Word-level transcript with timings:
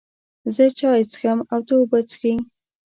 زه 0.55 0.63
چای 0.77 1.01
څښم 1.11 1.39
او 1.51 1.59
ته 1.67 1.73
اوبه 1.79 1.99
څښې 2.09 2.33